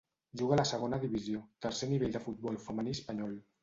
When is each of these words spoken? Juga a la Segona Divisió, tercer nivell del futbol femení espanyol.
Juga 0.39 0.55
a 0.55 0.57
la 0.61 0.65
Segona 0.69 0.99
Divisió, 1.03 1.43
tercer 1.69 1.93
nivell 1.95 2.19
del 2.19 2.29
futbol 2.29 2.63
femení 2.69 3.01
espanyol. 3.01 3.43